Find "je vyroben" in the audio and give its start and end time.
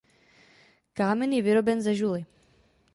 1.35-1.79